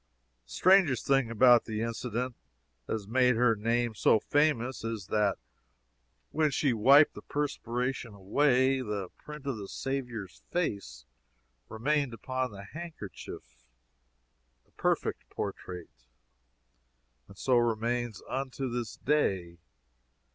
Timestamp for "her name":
3.35-3.93